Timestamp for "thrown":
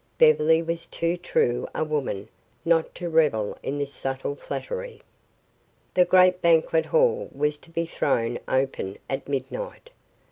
7.85-8.39